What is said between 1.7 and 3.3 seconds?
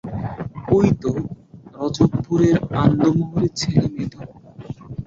রজবপুরের Ando